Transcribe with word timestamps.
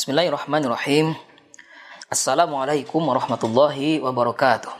Bismillahirrahmanirrahim. 0.00 1.12
Assalamualaikum 2.08 3.04
warahmatullahi 3.04 4.00
wabarakatuh. 4.00 4.72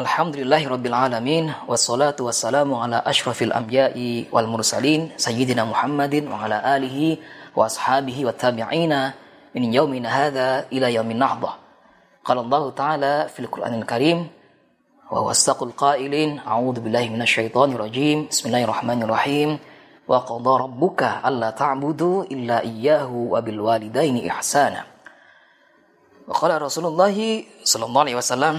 Alhamdulillahi 0.00 0.64
rabbil 0.64 0.96
alamin 0.96 1.52
wassalatu 1.68 2.24
wassalamu 2.24 2.80
ala 2.80 3.04
asyrafil 3.04 3.52
anbiya'i 3.52 4.32
wal 4.32 4.48
mursalin 4.48 5.12
sayyidina 5.20 5.68
Muhammadin 5.68 6.24
wa 6.32 6.40
ala 6.40 6.56
alihi 6.56 7.20
wa 7.52 7.68
ashabihi 7.68 8.24
wa 8.24 8.32
tabi'ina 8.32 9.12
min 9.52 9.76
yaumina 9.76 10.08
hadha 10.08 10.64
ila 10.72 10.88
yaumin 10.88 11.20
nahdah. 11.20 11.60
Qala 12.24 12.40
Allah 12.40 12.64
Ta'ala 12.72 13.14
fil 13.28 13.44
Qur'anil 13.44 13.84
Karim 13.84 14.24
wa 15.12 15.20
huwa 15.20 15.36
qailin 15.76 16.40
a'udzu 16.40 16.80
billahi 16.80 17.12
minasyaitonir 17.12 17.76
rajim. 17.76 18.32
Bismillahirrahmanirrahim. 18.32 19.60
Wa 20.10 20.26
qadha 20.26 20.66
rabbuka 20.66 21.22
alla 21.22 21.54
ta'budu 21.54 22.26
illa 22.34 22.66
iyyahu 22.66 23.30
wa 23.30 23.38
bil 23.38 23.62
walidaini 23.62 24.26
ihsana. 24.26 24.82
Wa 26.26 26.34
qala 26.34 26.58
Rasulullah 26.58 27.14
sallallahu 27.14 28.02
alaihi 28.10 28.18
wasallam 28.18 28.58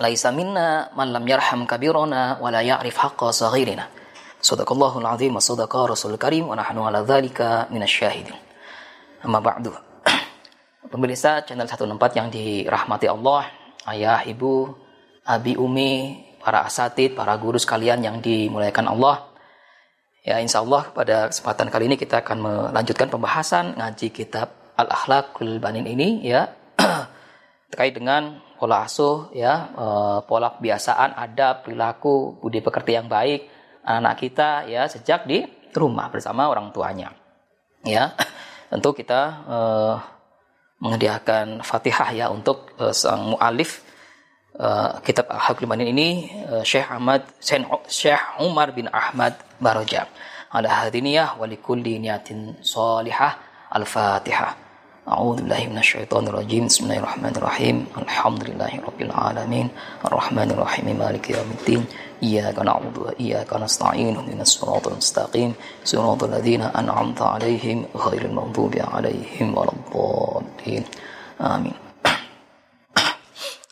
laisa 0.00 0.32
minna 0.32 0.88
man 0.96 1.12
lam 1.12 1.20
yarham 1.28 1.68
kabirana 1.68 2.40
wa 2.40 2.48
la 2.48 2.64
ya'rif 2.64 2.96
haqqa 2.96 3.28
saghirina. 3.28 3.92
Sadaqallahul 4.40 5.04
azim 5.04 5.36
wa 5.36 5.44
sadaqa 5.44 5.84
Rasul 5.84 6.16
Karim 6.16 6.48
wa 6.48 6.56
nahnu 6.56 6.80
ala 6.80 7.04
dzalika 7.04 7.68
minasyahidin. 7.68 8.32
Amma 9.20 9.44
ba'du. 9.44 9.68
Pemirsa 10.92 11.44
channel 11.44 11.68
14 11.68 12.08
yang 12.16 12.32
dirahmati 12.32 13.04
Allah, 13.04 13.52
ayah, 13.92 14.24
ibu, 14.24 14.72
abi, 15.28 15.60
umi, 15.60 16.24
para 16.40 16.64
asatid, 16.64 17.12
para 17.12 17.36
guru 17.36 17.60
sekalian 17.60 18.00
yang 18.00 18.16
dimuliakan 18.24 18.96
Allah. 18.96 19.33
Ya 20.24 20.40
insya 20.40 20.64
Allah 20.64 20.88
pada 20.88 21.28
kesempatan 21.28 21.68
kali 21.68 21.84
ini 21.84 22.00
kita 22.00 22.24
akan 22.24 22.38
melanjutkan 22.72 23.12
pembahasan 23.12 23.76
ngaji 23.76 24.08
kitab 24.08 24.56
Al-Akhlaqul 24.72 25.60
Banin 25.60 25.84
ini 25.84 26.24
ya. 26.24 26.48
Terkait 27.68 27.92
dengan 27.92 28.40
pola 28.56 28.88
asuh 28.88 29.28
ya 29.36 29.68
e, 29.76 29.86
pola 30.24 30.56
kebiasaan 30.56 31.12
adab 31.12 31.68
perilaku 31.68 32.40
budi 32.40 32.64
pekerti 32.64 32.96
yang 32.96 33.04
baik 33.04 33.52
anak 33.84 34.24
kita 34.24 34.64
ya 34.64 34.88
sejak 34.88 35.28
di 35.28 35.44
rumah 35.76 36.08
bersama 36.08 36.48
orang 36.48 36.72
tuanya. 36.72 37.12
Ya 37.84 38.16
tentu 38.72 38.96
kita 38.96 39.44
e, 39.44 39.58
menghadiahkan 40.80 41.60
Fatihah 41.60 42.10
ya 42.16 42.26
untuk 42.32 42.72
e, 42.80 42.96
sang 42.96 43.36
mualif 43.36 43.83
Uh, 44.59 44.99
kitab 45.07 45.31
Al-Hakul 45.31 45.71
Banin 45.71 45.87
ini 45.95 46.27
uh, 46.51 46.67
Syekh 46.67 46.91
Ahmad 46.91 47.23
Syekh 47.39 48.19
Umar 48.43 48.75
bin 48.75 48.91
Ahmad 48.91 49.39
Baroja. 49.55 50.03
Ala 50.51 50.83
hadiniyah 50.83 51.39
wa 51.39 51.47
likulli 51.47 51.95
niyatin 51.95 52.59
salihah. 52.59 53.39
Al-Fatihah. 53.71 54.69
أعوذ 55.09 55.41
بالله 55.41 55.73
من 55.73 55.77
الشيطان 55.77 56.27
الرجيم 56.27 56.69
بسم 56.69 56.85
الله 56.85 56.97
الرحمن 56.97 57.33
الرحيم 57.41 57.85
الحمد 57.97 58.41
لله 58.49 58.73
رب 58.87 59.01
العالمين 59.01 59.67
الرحمن 60.05 60.51
الرحيم 60.51 60.85
مالك 60.99 61.29
يوم 61.29 61.49
الدين 61.57 61.85
إياك 62.23 62.59
نعبد 62.59 62.97
وإياك 62.97 63.53
نستعين 63.53 64.17
من 64.29 64.41
الصراط 64.41 64.87
المستقيم 64.87 65.53
صراط 65.83 66.23
الذين 66.23 66.61
أنعمت 66.61 67.21
عليهم 67.21 67.85
غير 67.95 68.21
المغضوب 68.25 68.73
عليهم 68.93 69.57
ولا 69.57 69.73
الضالين 69.73 70.83
آمين 71.41 71.82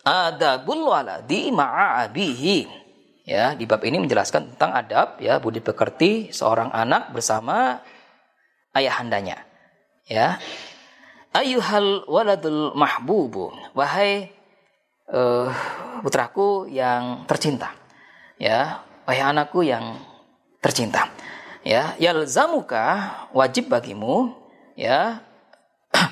adabul 0.02 0.90
waladi 0.90 1.50
ma'a 1.50 2.06
abihi. 2.06 2.82
Ya, 3.22 3.54
di 3.54 3.70
bab 3.70 3.86
ini 3.86 4.02
menjelaskan 4.02 4.54
tentang 4.54 4.74
adab 4.74 5.22
ya 5.22 5.38
budi 5.38 5.62
pekerti 5.62 6.34
seorang 6.34 6.74
anak 6.74 7.14
bersama 7.14 7.78
ayahandanya. 8.74 9.46
Ya. 10.10 10.42
Ayuhal 11.30 12.04
waladul 12.10 12.74
mahbubu. 12.74 13.54
Wahai 13.78 14.34
uh, 15.08 15.48
putraku 16.02 16.66
yang 16.66 17.22
tercinta. 17.30 17.70
Ya, 18.42 18.82
wahai 19.06 19.22
anakku 19.22 19.62
yang 19.62 20.02
tercinta. 20.58 21.06
Ya, 21.62 21.94
yalzamuka 22.02 23.14
wajib 23.30 23.70
bagimu 23.70 24.34
ya 24.74 25.22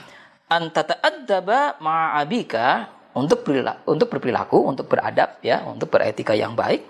anta 0.46 0.86
ta'addaba 0.86 1.82
ma'abika 1.82 2.99
untuk 3.14 3.42
berperilaku, 3.42 3.82
untuk 3.86 4.08
berperilaku, 4.10 4.58
untuk 4.62 4.86
beradab 4.86 5.40
ya, 5.42 5.64
untuk 5.66 5.90
beretika 5.90 6.36
yang 6.36 6.54
baik 6.54 6.84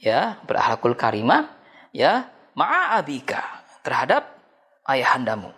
ya, 0.00 0.40
berakhlakul 0.48 0.96
karimah 0.96 1.52
ya, 1.92 2.26
ma'abika 2.56 3.62
terhadap 3.84 4.38
ayahandamu. 4.88 5.52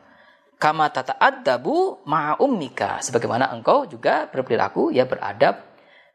Kama 0.58 0.90
tata 0.94 1.18
adabu 1.18 1.98
ma'a 2.06 2.38
ummika 2.38 3.02
sebagaimana 3.02 3.50
engkau 3.50 3.82
juga 3.86 4.30
berperilaku 4.30 4.94
ya 4.94 5.06
beradab 5.06 5.58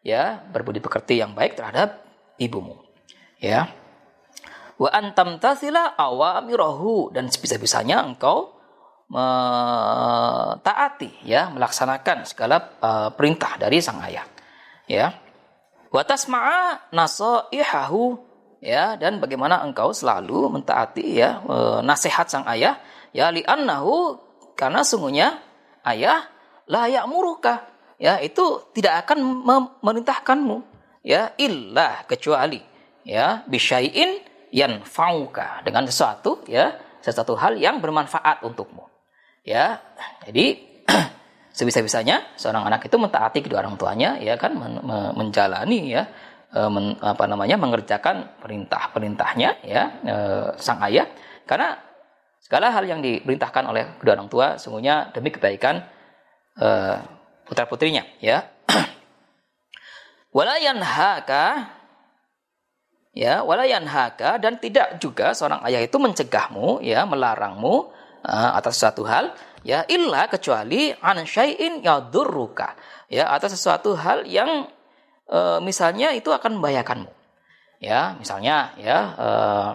ya, 0.03 0.39
berbudi 0.39 0.79
pekerti 0.79 1.19
yang 1.19 1.35
baik 1.35 1.59
terhadap 1.59 1.99
ibumu. 2.39 2.79
Ya. 3.43 3.69
Wa 4.77 4.93
antam 4.93 5.41
tasila 5.41 5.97
awamirahu 5.97 7.11
dan 7.11 7.27
sebisa-bisanya 7.27 8.05
engkau 8.05 8.56
mentaati 9.07 10.67
ya 11.23 11.47
melaksanakan 11.47 12.27
segala 12.27 12.75
uh, 12.83 13.09
perintah 13.15 13.55
dari 13.55 13.79
sang 13.79 14.03
ayah 14.03 14.27
ya. 14.87 15.15
Watas 15.87 16.27
ma'a 16.27 16.91
nasaihahu 16.91 18.19
ya 18.59 18.99
dan 18.99 19.23
bagaimana 19.23 19.63
engkau 19.63 19.95
selalu 19.95 20.51
mentaati 20.59 21.23
ya 21.23 21.39
uh, 21.47 21.79
nasihat 21.79 22.27
sang 22.27 22.43
ayah 22.51 22.75
ya 23.15 23.31
li'annahu 23.31 24.19
karena 24.59 24.83
sungguhnya 24.83 25.39
ayah 25.87 26.27
layak 26.67 27.07
muruka 27.07 27.63
ya 27.95 28.19
itu 28.19 28.67
tidak 28.75 29.07
akan 29.07 29.23
memerintahkanmu 29.81 30.57
ya 31.07 31.31
illa 31.39 32.03
kecuali 32.03 32.59
ya 33.07 33.47
bisyai'in 33.47 34.19
yanfa'uka 34.51 35.63
dengan 35.63 35.87
sesuatu 35.87 36.43
ya 36.51 36.75
sesuatu 36.99 37.39
hal 37.39 37.55
yang 37.55 37.79
bermanfaat 37.79 38.43
untukmu 38.43 38.96
ya 39.47 39.79
jadi 40.27 40.59
sebisa-bisanya 41.57 42.35
seorang 42.35 42.67
anak 42.67 42.91
itu 42.91 42.99
mentaati 42.99 43.39
kedua 43.39 43.63
orang 43.63 43.79
tuanya 43.79 44.19
ya 44.19 44.35
kan 44.35 44.51
men, 44.59 44.83
men, 44.83 45.15
menjalani 45.15 45.95
ya 45.95 46.03
e, 46.51 46.59
men, 46.67 46.99
apa 46.99 47.23
namanya 47.25 47.55
mengerjakan 47.55 48.43
perintah-perintahnya 48.43 49.49
ya 49.63 49.83
e, 50.03 50.15
sang 50.59 50.83
ayah. 50.85 51.07
Karena 51.47 51.79
segala 52.43 52.71
hal 52.75 52.83
yang 52.87 52.99
diperintahkan 52.99 53.63
oleh 53.67 53.83
kedua 53.99 54.19
orang 54.19 54.29
tua 54.29 54.47
sungguhnya 54.59 55.15
demi 55.15 55.31
kebaikan 55.31 55.81
e, 56.59 56.69
putra 57.47 57.65
putrinya 57.65 58.03
ya. 58.19 58.43
Walayan 60.35 60.83
haka 60.83 61.73
ya 63.17 63.41
walayan 63.41 63.89
haka 63.89 64.37
dan 64.37 64.61
tidak 64.61 65.01
juga 65.01 65.33
seorang 65.33 65.65
ayah 65.65 65.81
itu 65.81 65.97
mencegahmu 65.97 66.85
ya 66.85 67.01
melarangmu 67.09 67.89
atas 68.25 68.79
suatu 68.79 69.05
hal 69.05 69.33
ya 69.67 69.83
illa 69.91 70.31
kecuali 70.31 70.95
an 70.95 71.23
syai'in 71.27 71.83
yadurruka. 71.83 72.75
Ya 73.11 73.27
atas 73.31 73.55
sesuatu 73.55 73.95
hal 73.99 74.23
yang 74.23 74.67
uh, 75.27 75.59
misalnya 75.63 76.15
itu 76.15 76.31
akan 76.31 76.59
membahayakanmu. 76.59 77.11
Ya 77.83 78.15
misalnya 78.17 78.73
ya 78.79 78.97
uh, 79.19 79.69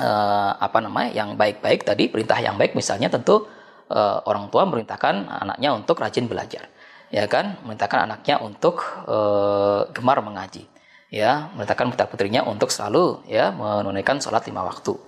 uh, 0.00 0.50
apa 0.56 0.78
namanya 0.80 1.10
yang 1.12 1.34
baik-baik 1.34 1.84
tadi 1.84 2.08
perintah 2.08 2.38
yang 2.40 2.56
baik 2.56 2.72
misalnya 2.78 3.12
tentu 3.12 3.44
uh, 3.90 4.18
orang 4.24 4.48
tua 4.48 4.64
memerintahkan 4.64 5.26
anaknya 5.26 5.74
untuk 5.74 6.00
rajin 6.00 6.30
belajar. 6.30 6.70
Ya 7.12 7.30
kan? 7.30 7.60
Memerintahkan 7.62 8.10
anaknya 8.10 8.42
untuk 8.42 8.82
uh, 9.06 9.86
gemar 9.94 10.18
mengaji. 10.24 10.66
Ya 11.12 11.50
memerintahkan 11.54 11.94
putra 11.94 12.06
putrinya 12.10 12.42
untuk 12.42 12.74
selalu 12.74 13.22
ya 13.30 13.54
menunaikan 13.54 14.18
sholat 14.18 14.46
lima 14.50 14.66
waktu 14.66 14.98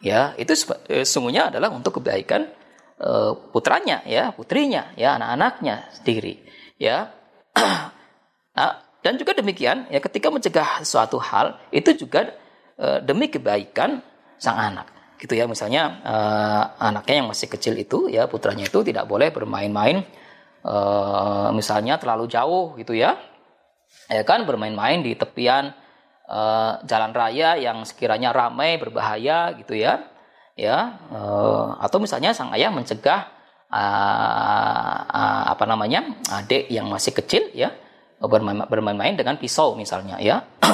ya 0.00 0.32
itu 0.40 0.52
eh, 0.88 1.04
sesungguhnya 1.04 1.52
adalah 1.52 1.68
untuk 1.72 2.00
kebaikan 2.00 2.48
uh, 3.00 3.32
putranya 3.52 4.04
ya 4.04 4.32
putrinya 4.32 4.92
ya 4.96 5.16
anak-anaknya 5.20 5.92
sendiri 6.00 6.34
ya. 6.80 7.12
Nah, 8.50 8.82
dan 9.00 9.14
juga 9.16 9.32
demikian 9.32 9.88
ya 9.88 10.02
ketika 10.02 10.28
mencegah 10.28 10.82
suatu 10.82 11.16
hal 11.22 11.56
itu 11.70 11.94
juga 11.96 12.34
uh, 12.76 12.98
demi 13.00 13.30
kebaikan 13.30 14.02
sang 14.36 14.58
anak 14.58 15.16
gitu 15.22 15.38
ya. 15.38 15.46
Misalnya 15.46 16.02
uh, 16.02 16.64
anaknya 16.82 17.24
yang 17.24 17.28
masih 17.30 17.46
kecil 17.46 17.78
itu 17.78 18.10
ya 18.10 18.26
putranya 18.26 18.66
itu 18.66 18.82
tidak 18.84 19.06
boleh 19.06 19.30
bermain-main 19.32 20.02
uh, 20.66 21.48
misalnya 21.54 21.96
terlalu 21.96 22.26
jauh 22.26 22.76
gitu 22.76 22.92
ya. 22.92 23.16
Ya 24.10 24.26
kan 24.26 24.42
bermain-main 24.44 25.00
di 25.00 25.14
tepian 25.14 25.72
uh, 26.30 26.78
jalan 26.86 27.10
raya 27.10 27.58
yang 27.58 27.82
sekiranya 27.82 28.30
ramai 28.30 28.78
berbahaya 28.78 29.50
gitu 29.58 29.74
ya 29.74 30.06
ya 30.54 31.02
uh, 31.10 31.74
atau 31.82 31.98
misalnya 31.98 32.30
sang 32.30 32.54
ayah 32.54 32.70
mencegah 32.70 33.26
uh, 33.74 34.98
uh, 35.10 35.42
apa 35.50 35.64
namanya 35.66 36.06
adik 36.30 36.70
yang 36.70 36.86
masih 36.86 37.10
kecil 37.10 37.50
ya 37.50 37.74
bermain-main 38.70 39.18
dengan 39.18 39.34
pisau 39.34 39.74
misalnya 39.74 40.22
ya 40.22 40.46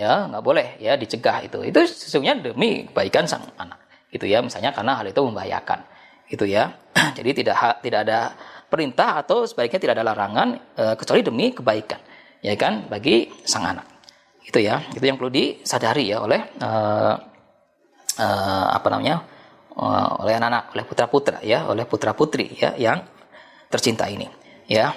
ya 0.00 0.28
nggak 0.28 0.44
boleh 0.44 0.76
ya 0.76 1.00
dicegah 1.00 1.48
itu 1.48 1.64
itu 1.64 1.80
sesungguhnya 1.88 2.52
demi 2.52 2.84
kebaikan 2.92 3.24
sang 3.24 3.48
anak 3.56 3.80
gitu 4.12 4.28
ya 4.28 4.44
misalnya 4.44 4.76
karena 4.76 5.00
hal 5.00 5.06
itu 5.08 5.20
membahayakan 5.24 5.80
gitu 6.28 6.44
ya 6.44 6.74
Jadi 7.18 7.30
tidak 7.44 7.82
tidak 7.84 8.00
ada 8.08 8.20
perintah 8.68 9.20
atau 9.20 9.44
sebaiknya 9.44 9.80
tidak 9.80 9.94
ada 10.00 10.04
larangan 10.12 10.48
e, 10.76 10.84
kecuali 10.96 11.20
demi 11.20 11.46
kebaikan, 11.52 12.00
ya 12.40 12.54
kan, 12.56 12.88
bagi 12.88 13.28
sang 13.44 13.68
anak. 13.68 13.86
Itu 14.42 14.58
ya, 14.58 14.82
itu 14.90 15.02
yang 15.02 15.16
perlu 15.18 15.30
disadari 15.30 16.10
ya 16.10 16.18
oleh 16.22 16.42
e, 16.58 16.70
e, 18.18 18.26
apa 18.74 18.86
namanya, 18.90 19.22
e, 19.70 19.86
oleh 20.18 20.34
anak-anak, 20.34 20.74
oleh 20.74 20.84
putra-putra 20.84 21.38
ya, 21.46 21.70
oleh 21.70 21.86
putra-putri 21.86 22.50
ya 22.58 22.74
yang 22.74 23.06
tercinta 23.70 24.10
ini, 24.10 24.26
ya. 24.66 24.90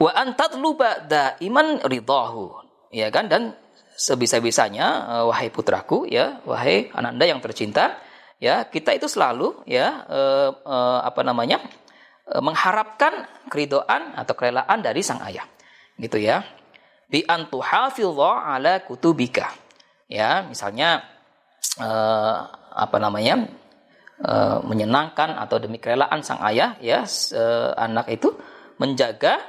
Wa 0.00 0.10
antatluba 0.16 1.06
iman 1.44 1.84
ridahu, 1.86 2.56
ya 2.90 3.12
kan, 3.12 3.28
dan 3.30 3.54
sebisa-bisanya 4.00 5.20
wahai 5.28 5.52
putraku 5.52 6.08
ya, 6.08 6.40
wahai 6.48 6.88
ananda 6.96 7.28
yang 7.28 7.38
tercinta, 7.44 8.00
ya 8.40 8.64
kita 8.64 8.96
itu 8.96 9.04
selalu 9.04 9.60
ya 9.68 10.08
eh, 10.08 10.50
eh, 10.56 11.00
apa 11.04 11.20
namanya 11.20 11.60
mengharapkan 12.30 13.28
keridoan 13.52 14.16
atau 14.16 14.32
kerelaan 14.32 14.80
dari 14.80 15.04
sang 15.04 15.20
ayah. 15.20 15.44
Gitu 16.00 16.16
ya 16.16 16.40
bi 17.10 17.26
antuhafidha 17.26 18.30
ala 18.46 18.80
kutubika. 18.86 19.50
Ya 20.06 20.46
misalnya 20.46 21.02
eh, 21.76 22.38
apa 22.70 22.96
namanya 23.02 23.50
eh, 24.22 24.58
menyenangkan 24.62 25.36
atau 25.36 25.58
demi 25.58 25.82
kerelaan 25.82 26.22
sang 26.22 26.40
ayah 26.46 26.78
ya 26.78 27.02
eh, 27.34 27.70
anak 27.74 28.06
itu 28.14 28.30
menjaga 28.78 29.42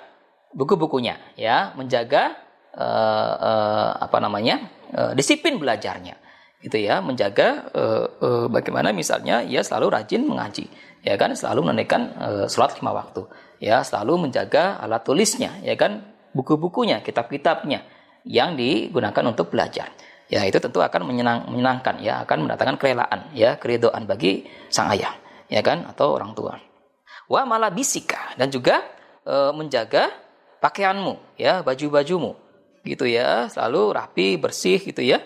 buku-bukunya 0.52 1.16
ya 1.40 1.72
menjaga 1.78 2.36
eh, 2.76 3.34
eh, 3.40 3.90
apa 4.02 4.18
namanya 4.18 4.68
eh, 4.92 5.12
disiplin 5.16 5.62
belajarnya 5.62 6.22
gitu 6.62 6.78
ya 6.78 7.02
menjaga 7.02 7.74
uh, 7.74 8.06
uh, 8.22 8.46
bagaimana 8.46 8.94
misalnya 8.94 9.42
ia 9.42 9.66
selalu 9.66 9.98
rajin 9.98 10.30
mengaji 10.30 10.70
ya 11.02 11.18
kan 11.18 11.34
selalu 11.34 11.66
menunaikan 11.66 12.02
uh, 12.22 12.46
sholat 12.46 12.78
lima 12.78 12.94
waktu 12.94 13.26
ya 13.58 13.82
selalu 13.82 14.30
menjaga 14.30 14.78
alat 14.78 15.02
tulisnya 15.02 15.58
ya 15.66 15.74
kan 15.74 16.11
buku-bukunya 16.32 17.04
kitab-kitabnya 17.04 17.84
yang 18.28 18.56
digunakan 18.56 19.24
untuk 19.28 19.52
belajar. 19.52 19.92
Ya 20.32 20.48
itu 20.48 20.64
tentu 20.64 20.80
akan 20.80 21.04
menyenang, 21.04 21.52
menyenangkan 21.52 22.00
ya 22.00 22.24
akan 22.24 22.48
mendatangkan 22.48 22.78
kerelaan 22.80 23.20
ya 23.36 23.60
keridoan 23.60 24.08
bagi 24.08 24.48
sang 24.72 24.88
ayah 24.96 25.12
ya 25.52 25.60
kan 25.60 25.84
atau 25.92 26.16
orang 26.16 26.32
tua. 26.32 26.56
Wa 27.28 27.44
malabisika 27.44 28.40
dan 28.40 28.48
juga 28.48 28.80
uh, 29.28 29.52
menjaga 29.52 30.08
pakaianmu 30.64 31.36
ya 31.36 31.60
baju-bajumu 31.66 32.38
gitu 32.88 33.06
ya 33.06 33.52
selalu 33.52 33.94
rapi 33.94 34.40
bersih 34.42 34.80
gitu 34.82 35.06
ya 35.06 35.22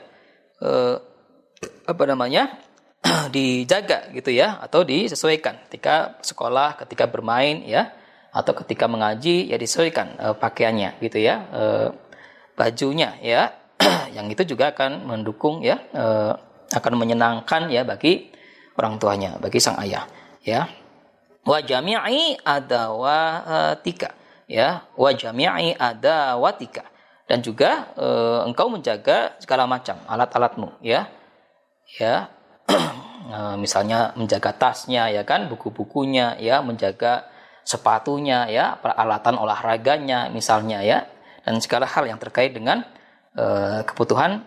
apa 1.85 2.03
namanya 2.09 2.57
dijaga 3.35 4.09
gitu 4.11 4.33
ya 4.33 4.57
atau 4.61 4.81
disesuaikan 4.81 5.69
ketika 5.69 6.17
sekolah 6.25 6.79
ketika 6.81 7.05
bermain 7.05 7.61
ya 7.63 7.93
atau 8.35 8.51
ketika 8.51 8.91
mengaji 8.91 9.47
ya 9.47 9.55
disesuaikan 9.55 10.19
uh, 10.19 10.35
pakaiannya 10.35 10.99
gitu 10.99 11.23
ya 11.23 11.35
uh, 11.55 11.87
bajunya 12.59 13.15
ya. 13.23 13.55
Yang 14.15 14.39
itu 14.39 14.55
juga 14.55 14.71
akan 14.75 15.07
mendukung 15.07 15.63
ya 15.63 15.79
uh, 15.95 16.35
akan 16.71 16.93
menyenangkan 16.99 17.71
ya 17.71 17.87
bagi 17.87 18.31
orang 18.75 18.99
tuanya 18.99 19.39
bagi 19.39 19.63
sang 19.63 19.79
ayah 19.79 20.03
ya. 20.43 20.67
Wa 21.47 21.63
jami'i 21.63 22.35
adawatika 22.43 24.11
ya. 24.51 24.83
Wa 24.99 25.15
jami'i 25.15 25.71
adawatika. 25.75 26.91
Dan 27.25 27.41
juga 27.41 27.89
uh, 27.97 28.45
engkau 28.45 28.69
menjaga 28.69 29.33
segala 29.41 29.65
macam 29.65 29.97
alat-alatmu 30.05 30.75
ya. 30.83 31.07
Ya. 31.97 32.29
Eh, 33.25 33.55
misalnya 33.57 34.13
menjaga 34.13 34.53
tasnya 34.53 35.09
ya 35.09 35.25
kan 35.25 35.49
buku-bukunya 35.49 36.37
ya 36.37 36.61
menjaga 36.61 37.25
sepatunya 37.65 38.45
ya 38.45 38.77
peralatan 38.77 39.41
olahraganya 39.41 40.29
misalnya 40.29 40.85
ya 40.85 41.09
dan 41.41 41.57
segala 41.57 41.89
hal 41.89 42.05
yang 42.05 42.21
terkait 42.21 42.53
dengan 42.53 42.85
uh, 43.33 43.81
kebutuhan 43.81 44.45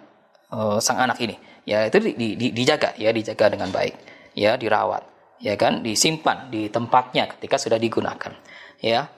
uh, 0.55 0.79
sang 0.79 1.03
anak 1.03 1.19
ini. 1.19 1.37
Ya 1.69 1.85
itu 1.85 2.00
di, 2.00 2.15
di, 2.38 2.49
dijaga 2.55 2.97
ya 2.97 3.12
dijaga 3.12 3.53
dengan 3.53 3.69
baik 3.69 3.93
ya 4.32 4.56
dirawat 4.56 5.05
ya 5.43 5.59
kan 5.59 5.85
disimpan 5.85 6.49
di 6.49 6.73
tempatnya 6.73 7.29
ketika 7.37 7.59
sudah 7.59 7.76
digunakan 7.76 8.32
ya. 8.81 9.11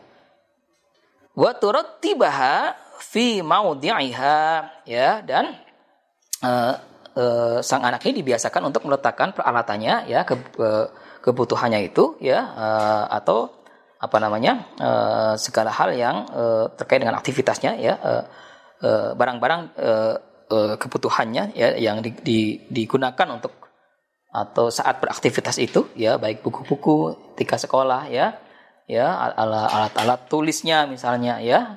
Wa 1.36 1.54
turattibaha 1.54 2.74
fi 2.98 3.38
maudhi'iha 3.44 4.40
ya 4.88 5.22
dan 5.22 5.56
uh, 6.42 6.74
uh, 7.16 7.58
sang 7.62 7.86
anak 7.86 8.04
ini 8.08 8.24
dibiasakan 8.24 8.68
untuk 8.68 8.84
meletakkan 8.88 9.32
peralatannya 9.32 10.10
ya 10.10 10.26
ke, 10.26 10.34
uh, 10.60 10.90
kebutuhannya 11.24 11.86
itu 11.86 12.18
ya 12.20 12.40
uh, 12.44 13.04
atau 13.12 13.59
apa 14.00 14.16
namanya 14.16 14.64
uh, 14.80 15.34
segala 15.36 15.68
hal 15.68 15.92
yang 15.92 16.24
uh, 16.32 16.72
terkait 16.72 17.04
dengan 17.04 17.20
aktivitasnya 17.20 17.76
ya 17.76 17.94
barang-barang 19.12 19.76
uh, 19.76 19.84
uh, 19.84 20.14
uh, 20.48 20.74
kebutuhannya 20.80 21.52
ya 21.52 21.76
yang 21.76 22.00
di, 22.00 22.16
di, 22.24 22.38
digunakan 22.64 23.28
untuk 23.28 23.52
atau 24.32 24.72
saat 24.72 25.04
beraktivitas 25.04 25.60
itu 25.60 25.92
ya 25.98 26.16
baik 26.16 26.40
buku-buku 26.40 27.12
ketika 27.36 27.60
sekolah 27.60 28.08
ya 28.08 28.40
ya 28.88 29.36
alat-alat 29.36 30.32
tulisnya 30.32 30.88
misalnya 30.88 31.42
ya 31.44 31.76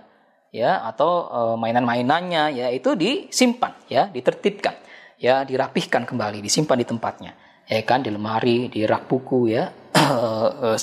ya 0.56 0.80
atau 0.86 1.28
uh, 1.28 1.56
mainan-mainannya 1.60 2.56
ya 2.56 2.68
itu 2.72 2.96
disimpan 2.96 3.76
ya 3.92 4.08
ditertibkan 4.08 4.80
ya 5.24 5.48
dirapihkan 5.48 6.04
kembali, 6.04 6.44
disimpan 6.44 6.76
di 6.76 6.84
tempatnya, 6.84 7.32
ya 7.64 7.80
kan 7.88 8.04
di 8.04 8.12
lemari, 8.12 8.68
di 8.68 8.84
rak 8.84 9.08
buku 9.08 9.56
ya, 9.56 9.72
eh, 9.96 10.78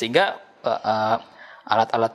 eh, 0.64 1.16
alat-alat 1.70 2.12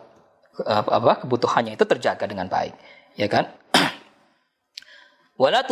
apa 0.65 1.27
kebutuhannya 1.27 1.75
itu 1.75 1.83
terjaga 1.83 2.23
dengan 2.27 2.47
baik, 2.47 2.71
ya 3.19 3.27
kan? 3.27 3.51
Wala 5.41 5.67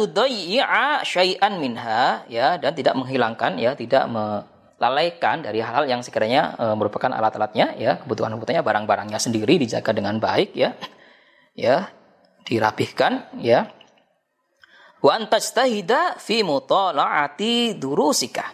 syai'an 1.07 1.53
minha 1.55 2.27
ya 2.27 2.59
dan 2.59 2.75
tidak 2.75 2.99
menghilangkan 2.99 3.55
ya, 3.55 3.79
tidak 3.79 4.11
melalaikan 4.11 5.39
dari 5.39 5.63
hal-hal 5.63 5.87
yang 5.87 6.03
sekiranya 6.03 6.59
e, 6.59 6.65
merupakan 6.75 7.07
alat-alatnya 7.15 7.79
ya, 7.79 7.95
kebutuhan-kebutuhannya 8.03 8.59
barang-barangnya 8.59 9.19
sendiri 9.23 9.55
dijaga 9.55 9.95
dengan 9.95 10.19
baik 10.19 10.51
ya. 10.51 10.75
Ya, 11.55 11.95
dirapihkan 12.43 13.39
ya 13.39 13.71
wa 15.03 15.11
antajtahida 15.19 16.15
fi 16.19 16.43
mutala'ati 16.47 17.75
durusika 17.75 18.47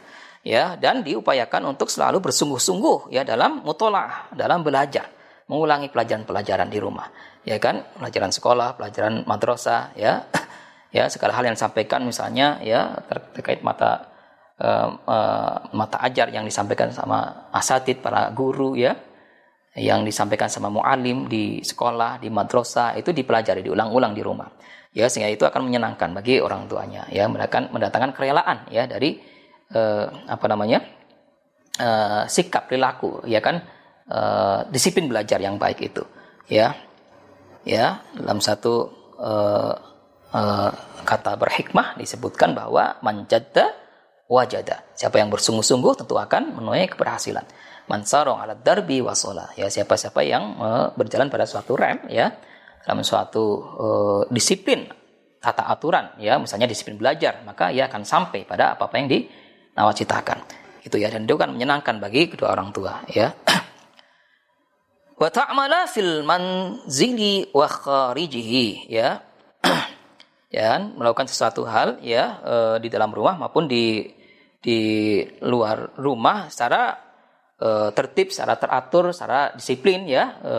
ya 0.50 0.74
dan 0.82 1.06
diupayakan 1.06 1.70
untuk 1.70 1.94
selalu 1.94 2.26
bersungguh-sungguh 2.26 3.14
ya 3.14 3.22
dalam 3.22 3.62
mutola'ah 3.62 4.34
dalam 4.34 4.66
belajar 4.66 5.06
mengulangi 5.50 5.90
pelajaran-pelajaran 5.90 6.70
di 6.70 6.80
rumah. 6.82 7.10
Ya 7.46 7.58
kan? 7.62 7.86
Pelajaran 7.98 8.34
sekolah 8.34 8.78
pelajaran 8.78 9.26
madrasah 9.30 9.94
ya. 9.94 10.26
Ya 10.90 11.06
segala 11.06 11.38
hal 11.38 11.46
yang 11.46 11.54
disampaikan 11.54 12.02
misalnya 12.02 12.58
ya 12.66 12.98
terkait 13.38 13.62
mata 13.62 14.10
uh, 14.58 14.90
uh, 15.06 15.70
mata 15.70 16.02
ajar 16.02 16.34
yang 16.34 16.50
disampaikan 16.50 16.90
sama 16.90 17.46
asatid 17.54 18.02
para 18.02 18.34
guru 18.34 18.74
ya. 18.74 18.98
Yang 19.78 20.10
disampaikan 20.10 20.50
sama 20.50 20.74
mualim 20.74 21.30
di 21.30 21.62
sekolah 21.62 22.18
di 22.18 22.34
madrasah 22.34 22.98
itu 22.98 23.14
dipelajari 23.14 23.62
diulang-ulang 23.62 24.18
di 24.18 24.26
rumah. 24.26 24.50
Ya 24.90 25.06
sehingga 25.06 25.30
itu 25.30 25.46
akan 25.46 25.70
menyenangkan 25.70 26.10
bagi 26.10 26.42
orang 26.42 26.66
tuanya 26.66 27.06
ya. 27.14 27.30
Mendatangkan 27.30 27.70
mendatangkan 27.70 28.12
kerelaan 28.18 28.66
ya 28.74 28.90
dari 28.90 29.22
eh, 29.74 30.06
apa 30.10 30.46
namanya 30.50 30.86
eh, 31.78 32.24
sikap 32.30 32.70
perilaku 32.70 33.26
ya 33.26 33.42
kan? 33.42 33.62
Eh, 34.10 34.60
disiplin 34.74 35.06
belajar 35.06 35.38
yang 35.38 35.62
baik 35.62 35.80
itu 35.86 36.04
ya. 36.50 36.74
Ya 37.68 38.02
dalam 38.18 38.42
satu 38.42 38.90
eh, 39.22 39.76
eh, 40.34 40.72
kata 41.06 41.38
berhikmah 41.38 41.98
disebutkan 42.00 42.58
bahwa 42.58 42.98
manjada 43.06 43.80
wajada. 44.30 44.86
Siapa 44.94 45.18
yang 45.18 45.34
bersungguh-sungguh 45.34 46.06
tentu 46.06 46.16
akan 46.16 46.62
menuai 46.62 46.86
keberhasilan. 46.86 47.44
Mansarong 47.90 48.38
alat 48.38 48.62
darbi 48.62 49.02
wasola 49.02 49.50
ya 49.58 49.66
siapa-siapa 49.66 50.22
yang 50.22 50.62
uh, 50.62 50.94
berjalan 50.94 51.26
pada 51.34 51.50
suatu 51.50 51.74
rem 51.74 52.06
ya. 52.14 52.30
Dalam 52.86 53.02
suatu 53.02 53.44
uh, 53.58 54.22
disiplin 54.30 54.86
tata 55.42 55.66
aturan 55.66 56.14
ya. 56.22 56.38
Misalnya 56.38 56.70
disiplin 56.70 57.02
belajar 57.02 57.42
maka 57.42 57.74
ia 57.74 57.90
akan 57.90 58.06
sampai 58.06 58.46
pada 58.46 58.78
apa-apa 58.78 58.96
yang 59.02 59.10
dinawacitakan 59.74 60.60
itu 60.90 60.96
ya 60.98 61.12
dan 61.12 61.28
itu 61.28 61.36
kan 61.36 61.52
menyenangkan 61.52 62.00
bagi 62.00 62.32
kedua 62.32 62.56
orang 62.56 62.72
tua 62.72 63.04
ya. 63.12 63.36
Wa 65.20 65.30
fil 65.92 66.24
manzili 66.24 67.52
wa 67.52 67.68
kharijihi 67.68 68.90
ya. 68.90 69.22
Ya 70.50 70.82
melakukan 70.82 71.30
sesuatu 71.30 71.62
hal 71.70 72.02
ya 72.02 72.42
e, 72.42 72.56
di 72.82 72.90
dalam 72.90 73.14
rumah 73.14 73.38
maupun 73.38 73.70
di 73.70 74.02
di 74.58 75.22
luar 75.46 75.94
rumah 75.94 76.50
secara 76.50 76.98
e, 77.54 77.94
tertib 77.94 78.34
secara 78.34 78.58
teratur 78.58 79.14
secara 79.14 79.54
disiplin 79.54 80.10
ya. 80.10 80.42
E, 80.42 80.56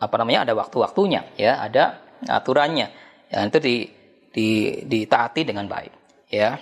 apa 0.00 0.14
namanya? 0.16 0.48
Ada 0.48 0.56
waktu-waktunya 0.56 1.36
ya 1.36 1.60
ada 1.60 2.00
aturannya. 2.24 2.88
Ya 3.28 3.44
itu 3.44 3.60
di, 3.60 3.84
di 4.32 4.48
ditaati 4.88 5.44
dengan 5.44 5.68
baik 5.68 5.92
ya. 6.32 6.56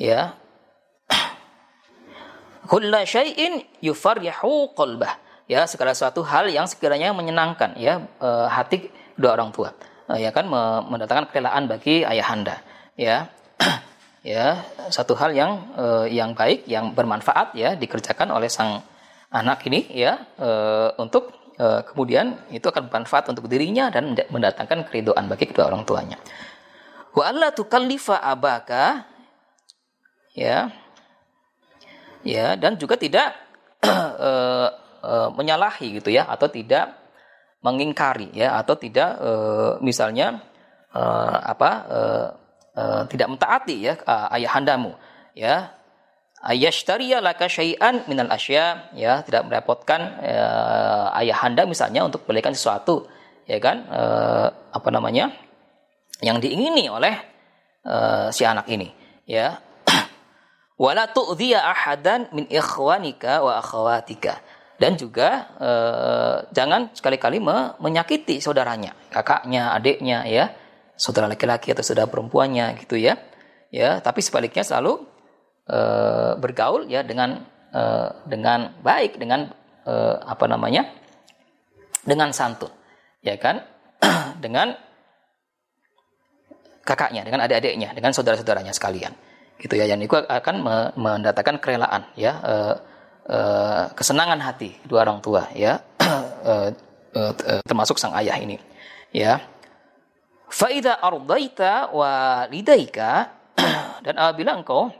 Ya 0.00 0.40
kulla 2.66 3.06
syai'in 3.06 3.62
yufarrihu 3.80 4.74
qalbah. 4.74 5.18
Ya 5.46 5.62
segala 5.70 5.94
sesuatu 5.94 6.26
hal 6.26 6.50
yang 6.50 6.66
sekiranya 6.66 7.14
menyenangkan 7.14 7.78
ya 7.78 8.02
e, 8.18 8.28
hati 8.50 8.90
dua 9.14 9.38
orang 9.38 9.54
tua. 9.54 9.70
E, 10.10 10.26
ya 10.26 10.34
kan 10.34 10.50
mendatangkan 10.90 11.30
kerelaan 11.30 11.70
bagi 11.70 12.02
ayahanda 12.02 12.60
ya. 12.98 13.30
Ya 14.26 14.66
satu 14.90 15.14
hal 15.14 15.38
yang 15.38 15.70
e, 15.78 16.10
yang 16.10 16.34
baik 16.34 16.66
yang 16.66 16.90
bermanfaat 16.98 17.54
ya 17.54 17.78
dikerjakan 17.78 18.34
oleh 18.34 18.50
sang 18.50 18.82
anak 19.30 19.62
ini 19.70 19.86
ya 19.94 20.18
untuk 20.98 21.30
kemudian 21.86 22.34
itu 22.50 22.66
akan 22.66 22.90
bermanfaat 22.90 23.30
untuk 23.30 23.46
dirinya 23.46 23.86
dan 23.86 24.18
mendatangkan 24.18 24.90
keridoan 24.90 25.30
bagi 25.30 25.46
kedua 25.46 25.70
orang 25.70 25.86
tuanya. 25.86 26.18
Wa 27.14 27.30
alla 27.30 27.54
tukallifa 27.54 28.18
abaka 28.18 29.06
ya 30.34 30.74
ya 32.26 32.58
dan 32.58 32.74
juga 32.74 32.98
tidak 32.98 33.32
e, 33.80 34.30
e, 35.06 35.12
menyalahi 35.32 36.02
gitu 36.02 36.10
ya 36.10 36.26
atau 36.26 36.50
tidak 36.50 36.90
mengingkari 37.62 38.34
ya 38.34 38.58
atau 38.58 38.74
tidak 38.74 39.16
e, 39.22 39.30
misalnya 39.80 40.42
e, 40.90 41.02
apa 41.46 41.70
e, 41.86 42.00
e, 42.74 42.82
tidak 43.14 43.28
mentaati 43.30 43.76
ya 43.86 43.94
ayahandamu 44.06 44.92
ya. 45.32 45.72
Ayashtariya 46.46 47.24
laka 47.24 47.48
syai'an 47.48 48.06
minal 48.06 48.30
asya 48.30 48.92
ya 48.94 49.24
tidak 49.24 49.48
merepotkan 49.50 50.20
e, 50.20 50.34
ayahanda 51.24 51.66
misalnya 51.66 52.06
untuk 52.06 52.22
belikan 52.28 52.52
sesuatu 52.52 53.08
ya 53.48 53.58
kan 53.58 53.82
e, 53.88 54.02
apa 54.52 54.88
namanya 54.92 55.32
yang 56.22 56.38
diingini 56.38 56.86
oleh 56.86 57.18
e, 57.82 57.94
si 58.30 58.46
anak 58.46 58.68
ini 58.68 58.92
ya 59.26 59.58
wala 60.76 61.08
tu'dhiya 61.08 61.64
ahadan 61.64 62.28
min 62.36 62.44
ikhwanika 62.52 63.40
wa 63.40 63.60
akhawatika 63.60 64.44
dan 64.76 64.92
juga 65.00 65.48
eh, 65.56 66.36
jangan 66.52 66.92
sekali-kali 66.92 67.40
me 67.40 67.72
menyakiti 67.80 68.44
saudaranya, 68.44 68.92
kakaknya, 69.08 69.72
adiknya 69.72 70.28
ya, 70.28 70.52
saudara 71.00 71.32
laki-laki 71.32 71.72
atau 71.72 71.80
saudara 71.80 72.08
perempuannya 72.08 72.76
gitu 72.84 73.00
ya. 73.00 73.16
Ya, 73.72 73.98
tapi 74.04 74.20
sebaliknya 74.20 74.62
selalu 74.62 75.00
eh, 75.64 76.32
bergaul 76.36 76.92
ya 76.92 77.00
dengan 77.00 77.40
eh, 77.72 78.08
dengan 78.28 78.76
baik 78.84 79.16
dengan 79.16 79.48
eh, 79.88 80.16
apa 80.20 80.44
namanya? 80.44 80.92
dengan 82.06 82.30
santun. 82.30 82.70
Ya 83.24 83.40
kan? 83.40 83.64
dengan 84.44 84.76
kakaknya, 86.84 87.24
dengan 87.24 87.48
adik-adiknya, 87.48 87.96
dengan 87.96 88.12
saudara-saudaranya 88.12 88.76
sekalian 88.76 89.25
gitu 89.56 89.74
ya 89.76 89.88
yang 89.88 90.00
itu 90.00 90.12
akan 90.16 90.56
mendatangkan 90.96 91.56
kerelaan 91.60 92.02
ya. 92.14 92.32
Uh, 92.44 92.74
uh, 93.28 93.84
kesenangan 93.96 94.40
hati 94.40 94.76
dua 94.84 95.04
orang 95.08 95.20
tua 95.24 95.48
ya. 95.56 95.80
Uh, 96.44 96.70
uh, 97.18 97.32
termasuk 97.64 97.96
sang 97.96 98.12
ayah 98.16 98.36
ini 98.36 98.60
ya. 99.10 99.40
Faida 100.46 101.02
ardaita 101.02 101.90
walidaika 101.90 103.34
dan 104.04 104.14
apabila 104.14 104.54
engkau 104.54 104.94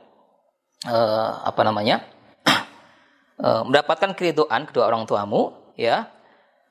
uh, 0.89 1.31
apa 1.47 1.61
namanya 1.63 2.03
mendapatkan 3.69 4.17
keridoan 4.19 4.67
kedua 4.67 4.91
orang 4.91 5.07
tuamu 5.07 5.55
ya 5.79 6.11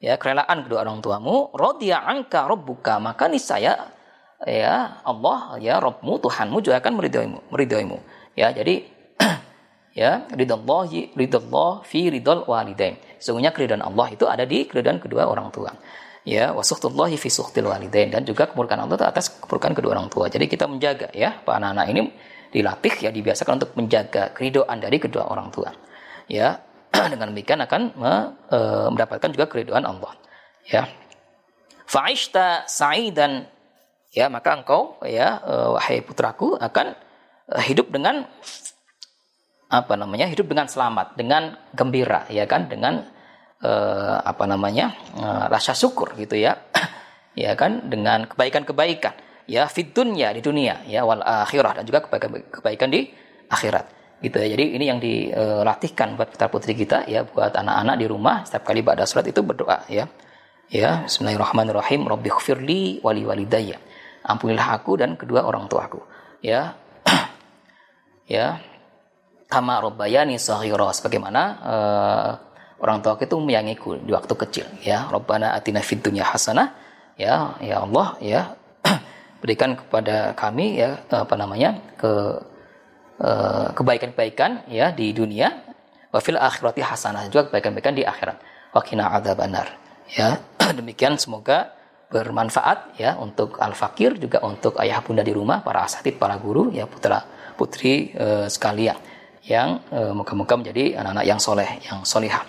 ya 0.03 0.19
kerelaan 0.19 0.67
kedua 0.67 0.83
orang 0.83 0.99
tuamu 0.99 1.55
rodiya 1.55 2.03
angka 2.03 2.49
robbuka 2.49 2.99
maka 2.99 3.31
niscaya 3.31 3.94
ya 4.45 5.01
Allah 5.01 5.57
ya 5.57 5.81
Rabbmu 5.81 6.21
Tuhanmu 6.21 6.61
juga 6.61 6.79
akan 6.79 7.01
meridhoimu 7.01 7.39
meridhoimu. 7.49 7.97
Ya 8.37 8.53
jadi 8.53 8.85
ya 9.99 10.29
ridallahi 10.29 11.17
ridallah 11.17 11.81
fi 11.83 12.13
ridal 12.13 12.45
walidain. 12.45 12.95
Sesungguhnya 13.17 13.51
keridhaan 13.51 13.81
Allah 13.81 14.13
itu 14.13 14.29
ada 14.29 14.45
di 14.45 14.69
keridhaan 14.69 15.01
kedua 15.01 15.25
orang 15.25 15.49
tua. 15.49 15.73
Ya 16.25 16.53
wasuhtullahi 16.53 17.17
fi 17.17 17.29
suhtil 17.29 17.65
walidain. 17.65 18.13
Dan 18.13 18.21
juga 18.23 18.45
kemurkaan 18.49 18.85
Allah 18.85 18.95
itu 18.97 19.05
atas 19.05 19.33
kemurkaan 19.41 19.73
kedua 19.73 19.97
orang 19.97 20.07
tua. 20.13 20.29
Jadi 20.29 20.45
kita 20.45 20.69
menjaga 20.69 21.09
ya 21.11 21.41
pak 21.41 21.53
anak-anak 21.57 21.85
ini 21.89 22.01
dilatih 22.53 22.93
ya 23.03 23.09
dibiasakan 23.11 23.59
untuk 23.59 23.71
menjaga 23.75 24.31
keridhaan 24.31 24.77
dari 24.79 24.97
kedua 25.01 25.27
orang 25.27 25.49
tua. 25.49 25.73
Ya 26.29 26.61
dengan 27.11 27.33
demikian 27.33 27.59
akan 27.65 27.81
me, 27.97 28.13
e, 28.47 28.59
mendapatkan 28.93 29.29
juga 29.33 29.45
keridhaan 29.49 29.83
Allah. 29.83 30.13
Ya. 30.69 30.89
Fa'ishta 31.85 32.65
sa'idan 32.65 33.45
ya 34.15 34.31
maka 34.31 34.55
engkau 34.55 34.95
ya 35.03 35.43
uh, 35.43 35.75
wahai 35.75 35.99
putraku 35.99 36.55
akan 36.55 36.95
uh, 37.51 37.63
hidup 37.67 37.91
dengan 37.91 38.23
apa 39.67 39.93
namanya 39.99 40.31
hidup 40.31 40.47
dengan 40.47 40.71
selamat 40.71 41.19
dengan 41.19 41.59
gembira 41.75 42.23
ya 42.31 42.47
kan? 42.47 42.71
Dengan 42.71 43.03
uh, 43.59 44.17
apa 44.23 44.47
namanya 44.47 44.95
uh, 45.19 45.51
rasa 45.51 45.75
syukur 45.75 46.15
gitu 46.15 46.39
ya. 46.39 46.55
Ya 47.35 47.51
kan? 47.51 47.91
Dengan 47.91 48.31
kebaikan-kebaikan 48.31 49.11
ya 49.51 49.67
fit 49.67 49.91
di 49.91 50.39
dunia 50.39 50.87
ya 50.87 51.03
wal 51.03 51.19
akhirah 51.19 51.75
dan 51.75 51.83
juga 51.83 52.07
kebaikan-kebaikan 52.07 52.87
di 52.87 53.11
akhirat. 53.51 53.91
Gitu 54.23 54.39
ya. 54.39 54.47
Jadi 54.55 54.65
ini 54.79 54.85
yang 54.87 55.03
dilatihkan 55.03 56.15
buat 56.15 56.31
putra 56.31 56.47
putri 56.47 56.79
kita 56.79 57.03
ya 57.11 57.27
buat 57.27 57.51
anak-anak 57.51 57.95
di 57.99 58.07
rumah 58.07 58.47
setiap 58.47 58.71
kali 58.71 58.79
pada 58.79 59.03
sholat 59.03 59.27
itu 59.27 59.43
berdoa 59.43 59.83
ya. 59.91 60.07
Ya 60.71 61.03
Bismillahirrahmanirrahim 61.03 62.07
Rabbi 62.07 62.31
khfirli 62.31 63.03
wali 63.03 63.27
walidayya 63.27 63.83
ampunilah 64.25 64.81
aku 64.81 64.97
dan 64.97 65.13
kedua 65.15 65.45
orang 65.45 65.69
tuaku. 65.69 66.01
Ya. 66.41 66.73
Ya. 68.25 68.57
Kama 69.45 69.77
robbayani 69.85 70.41
saghira. 70.41 70.89
Sebagaimana 70.89 71.41
uh, 71.61 72.29
orang 72.81 73.05
tua 73.05 73.21
itu 73.21 73.37
menyayangiku 73.37 74.01
di 74.01 74.09
waktu 74.09 74.33
kecil. 74.33 74.65
Ya. 74.81 75.05
Robbana 75.13 75.53
atina 75.53 75.85
fid 75.85 76.01
hasanah. 76.01 76.73
Ya. 77.21 77.53
Ya 77.61 77.85
Allah. 77.85 78.17
Ya. 78.17 78.41
Berikan 79.45 79.77
kepada 79.77 80.33
kami 80.33 80.81
ya 80.81 81.05
apa 81.13 81.37
namanya 81.37 81.77
ke 82.01 82.13
uh, 83.21 83.69
kebaikan-kebaikan 83.77 84.65
ya 84.73 84.89
di 84.89 85.13
dunia. 85.13 85.61
Wa 86.09 86.17
fil 86.17 86.41
akhirati 86.41 86.81
hasanah. 86.81 87.29
Juga 87.29 87.53
kebaikan-kebaikan 87.53 87.93
di 87.93 88.01
akhirat. 88.09 88.41
Wa 88.73 88.81
qina 88.81 89.13
adzabannar. 89.13 89.69
Ya. 90.17 90.41
Demikian 90.81 91.21
semoga 91.21 91.74
bermanfaat 92.11 92.99
ya 93.01 93.17
untuk 93.17 93.57
al-fakir 93.57 94.15
juga 94.21 94.41
untuk 94.45 94.77
ayah 94.81 95.01
bunda 95.01 95.25
di 95.25 95.33
rumah 95.33 95.61
para 95.65 95.83
asatid 95.83 96.21
para 96.21 96.37
guru 96.37 96.69
ya 96.69 96.85
putra 96.85 97.25
putri 97.57 98.13
e, 98.13 98.45
sekalian 98.51 98.97
yang 99.45 99.81
e, 99.89 100.13
moga-moga 100.13 100.57
menjadi 100.59 101.01
anak-anak 101.01 101.25
yang 101.25 101.39
soleh 101.41 101.69
yang 101.85 102.05
solihah 102.05 102.45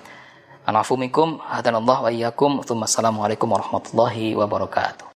Anafumikum 0.66 1.38
hadanallah 1.46 2.02
wa 2.02 2.10
iyyakum. 2.10 2.58
Assalamualaikum 2.58 3.46
warahmatullahi 3.46 4.34
wabarakatuh. 4.34 5.06